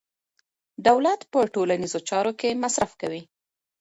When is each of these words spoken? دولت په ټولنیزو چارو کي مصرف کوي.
دولت 0.87 1.21
په 1.31 1.39
ټولنیزو 1.53 1.99
چارو 2.09 2.31
کي 2.39 2.49
مصرف 2.63 2.91
کوي. 3.01 3.21